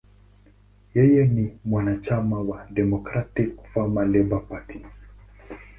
[0.93, 4.85] Yeye ni mwanachama wa Democratic–Farmer–Labor Party.